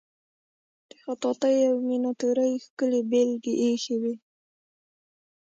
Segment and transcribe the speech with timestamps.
[0.89, 4.15] د خطاطی او میناتوری ښکلې بیلګې ایښې وې.